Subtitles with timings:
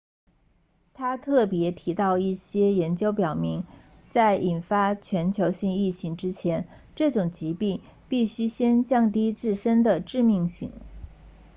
[0.95, 3.63] 他特别提到一些研究表明
[4.09, 10.71] 在引发全球性疫情之前这种疾病必须先降低自身的致命性